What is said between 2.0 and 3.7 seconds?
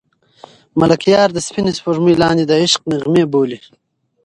لاندې د عشق نغمې بولي.